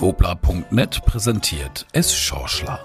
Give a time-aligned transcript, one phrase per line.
[0.00, 2.80] Wobla.net präsentiert Es Schorschler.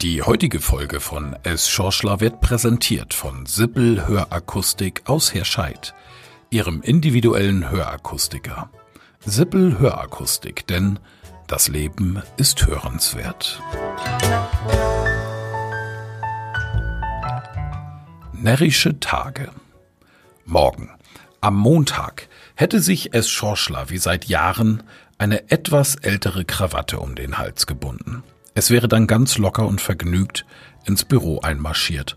[0.00, 5.96] Die heutige Folge von Es Schorschler wird präsentiert von Sippel Hörakustik aus Herscheid,
[6.50, 8.70] ihrem individuellen Hörakustiker.
[9.18, 11.00] Sippel Hörakustik, denn
[11.48, 13.60] das Leben ist hörenswert.
[18.32, 19.50] Närrische Tage.
[20.44, 20.88] Morgen,
[21.40, 24.82] am Montag, hätte sich es Schorschler wie seit Jahren
[25.18, 28.22] eine etwas ältere Krawatte um den Hals gebunden.
[28.54, 30.44] Es wäre dann ganz locker und vergnügt
[30.84, 32.16] ins Büro einmarschiert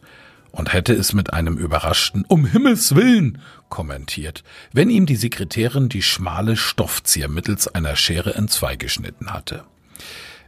[0.52, 6.02] und hätte es mit einem überraschten Um Himmels willen kommentiert, wenn ihm die Sekretärin die
[6.02, 9.64] schmale Stoffzier mittels einer Schere entzweigeschnitten hatte.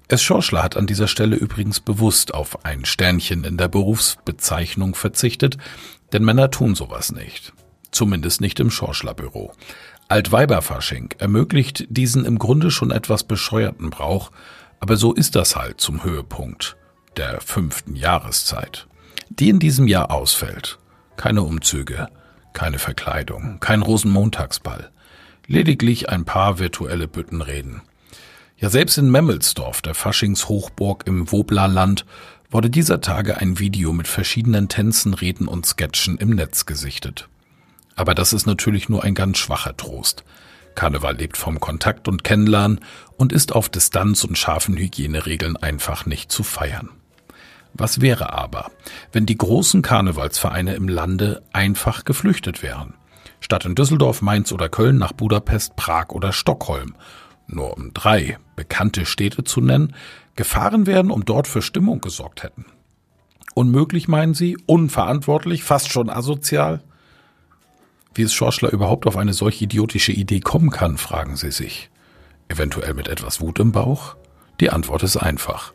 [0.07, 5.57] Es Schorschler hat an dieser Stelle übrigens bewusst auf ein Sternchen in der Berufsbezeichnung verzichtet,
[6.13, 7.53] denn Männer tun sowas nicht.
[7.95, 9.53] Zumindest nicht im Schorschler-Büro.
[10.09, 14.33] Altweiberfasching ermöglicht diesen im Grunde schon etwas bescheuerten Brauch,
[14.81, 16.75] aber so ist das halt zum Höhepunkt
[17.15, 18.87] der fünften Jahreszeit,
[19.29, 20.77] die in diesem Jahr ausfällt.
[21.15, 22.09] Keine Umzüge,
[22.51, 24.91] keine Verkleidung, kein Rosenmontagsball,
[25.47, 27.81] lediglich ein paar virtuelle Büttenreden.
[28.57, 32.05] Ja, selbst in Memmelsdorf, der Faschingshochburg im Woblerland,
[32.49, 37.29] wurde dieser Tage ein Video mit verschiedenen Tänzen, Reden und Sketchen im Netz gesichtet.
[37.95, 40.23] Aber das ist natürlich nur ein ganz schwacher Trost.
[40.75, 42.81] Karneval lebt vom Kontakt und Kennenlernen
[43.17, 46.89] und ist auf Distanz und scharfen Hygieneregeln einfach nicht zu feiern.
[47.73, 48.71] Was wäre aber,
[49.11, 52.93] wenn die großen Karnevalsvereine im Lande einfach geflüchtet wären?
[53.39, 56.95] Statt in Düsseldorf, Mainz oder Köln nach Budapest, Prag oder Stockholm
[57.47, 59.93] nur um drei bekannte Städte zu nennen,
[60.35, 62.65] gefahren werden, um dort für Stimmung gesorgt hätten.
[63.53, 64.57] Unmöglich, meinen Sie?
[64.65, 65.63] Unverantwortlich?
[65.63, 66.83] Fast schon asozial?
[68.15, 71.89] Wie es Schorschler überhaupt auf eine solch idiotische Idee kommen kann, fragen Sie sich.
[72.47, 74.15] Eventuell mit etwas Wut im Bauch?
[74.61, 75.73] Die Antwort ist einfach.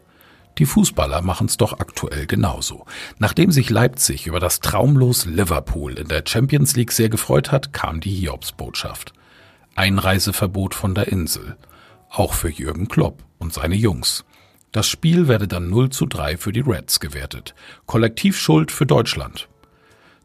[0.56, 2.86] Die Fußballer machen es doch aktuell genauso.
[3.18, 8.00] Nachdem sich Leipzig über das traumlos Liverpool in der Champions League sehr gefreut hat, kam
[8.00, 9.12] die Hiobsbotschaft.
[9.76, 11.56] Einreiseverbot von der Insel.
[12.08, 14.24] Auch für Jürgen Klopp und seine Jungs.
[14.72, 17.54] Das Spiel werde dann 0 zu 3 für die Reds gewertet.
[17.86, 19.48] Kollektivschuld für Deutschland.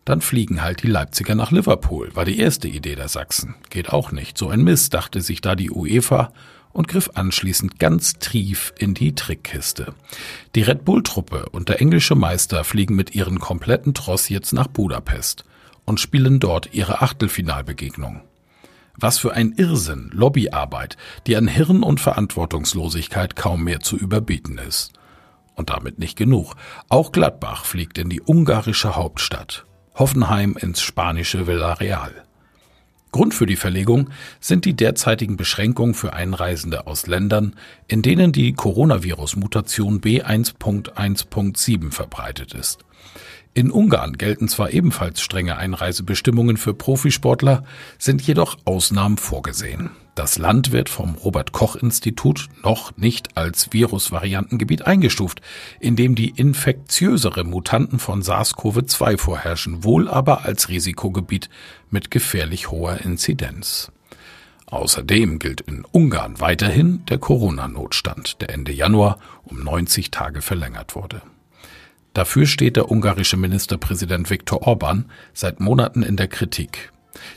[0.06, 3.56] Dann fliegen halt die Leipziger nach Liverpool, war die erste Idee der Sachsen.
[3.72, 4.38] Geht auch nicht.
[4.38, 6.32] So ein Mist, dachte sich da die UEFA
[6.72, 9.96] und griff anschließend ganz tief in die Trickkiste.
[10.54, 15.44] Die Red Bull-Truppe und der englische Meister fliegen mit ihren kompletten Tross jetzt nach Budapest
[15.86, 18.22] und spielen dort ihre Achtelfinalbegegnung.
[18.98, 24.94] Was für ein Irrsinn, Lobbyarbeit, die an Hirn und Verantwortungslosigkeit kaum mehr zu überbieten ist.
[25.56, 26.56] Und damit nicht genug.
[26.90, 32.26] Auch Gladbach fliegt in die ungarische Hauptstadt, Hoffenheim ins spanische Villarreal.
[33.12, 34.10] Grund für die Verlegung
[34.42, 37.56] sind die derzeitigen Beschränkungen für Einreisende aus Ländern,
[37.88, 42.84] in denen die Coronavirus-Mutation B1.1.7 verbreitet ist.
[43.54, 47.64] In Ungarn gelten zwar ebenfalls strenge Einreisebestimmungen für Profisportler,
[47.98, 49.92] sind jedoch Ausnahmen vorgesehen.
[50.16, 55.42] Das Land wird vom Robert Koch Institut noch nicht als Virusvariantengebiet eingestuft,
[55.82, 61.50] in dem die infektiösere Mutanten von SARS-CoV-2 vorherrschen, wohl aber als Risikogebiet
[61.90, 63.92] mit gefährlich hoher Inzidenz.
[64.68, 71.22] Außerdem gilt in Ungarn weiterhin der Corona-Notstand, der Ende Januar um 90 Tage verlängert wurde.
[72.14, 76.94] Dafür steht der ungarische Ministerpräsident Viktor Orban seit Monaten in der Kritik.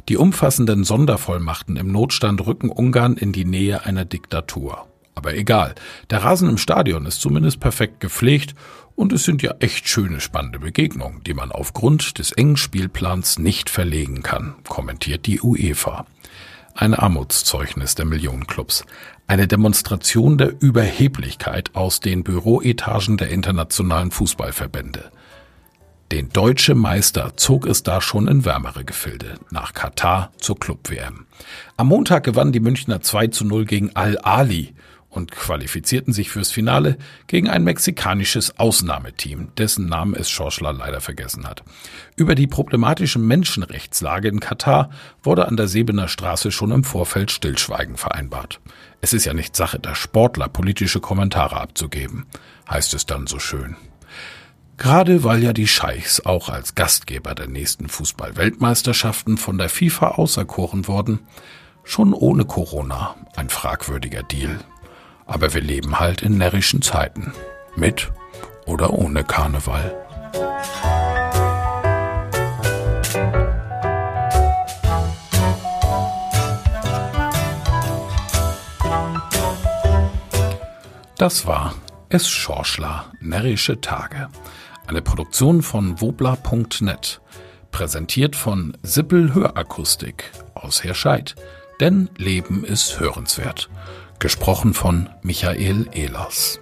[0.08, 4.86] Die umfassenden Sondervollmachten im Notstand rücken Ungarn in die Nähe einer Diktatur.
[5.14, 5.74] Aber egal,
[6.10, 8.54] der Rasen im Stadion ist zumindest perfekt gepflegt
[8.94, 13.70] und es sind ja echt schöne, spannende Begegnungen, die man aufgrund des engen Spielplans nicht
[13.70, 16.06] verlegen kann, kommentiert die UEFA
[16.78, 18.84] ein Armutszeugnis der Millionenclubs,
[19.26, 25.10] eine Demonstration der Überheblichkeit aus den Büroetagen der internationalen Fußballverbände.
[26.10, 31.26] Den deutsche Meister zog es da schon in wärmere Gefilde, nach Katar zur Club-WM.
[31.76, 34.74] Am Montag gewannen die Münchner 2 zu 0 gegen Al-Ali
[35.10, 36.96] und qualifizierten sich fürs Finale
[37.26, 41.62] gegen ein mexikanisches Ausnahmeteam, dessen Namen es Schorschler leider vergessen hat.
[42.16, 44.88] Über die problematische Menschenrechtslage in Katar
[45.22, 48.60] wurde an der Sebener Straße schon im Vorfeld Stillschweigen vereinbart.
[49.02, 52.24] Es ist ja nicht Sache der Sportler, politische Kommentare abzugeben,
[52.70, 53.76] heißt es dann so schön.
[54.78, 60.88] Gerade weil ja die Scheichs auch als Gastgeber der nächsten Fußball-Weltmeisterschaften von der FIFA auserkoren
[60.88, 61.20] wurden,
[61.84, 64.58] schon ohne Corona ein fragwürdiger Deal
[65.28, 67.32] aber wir leben halt in närrischen Zeiten.
[67.76, 68.10] Mit
[68.66, 69.94] oder ohne Karneval.
[81.18, 81.74] Das war
[82.08, 84.28] Es Schorschler, närrische Tage.
[84.88, 87.20] Eine Produktion von wobla.net.
[87.70, 91.34] Präsentiert von Sippel Hörakustik aus Herscheid.
[91.78, 93.68] Denn Leben ist hörenswert.
[94.18, 96.58] Gesprochen von Michael Ehlers.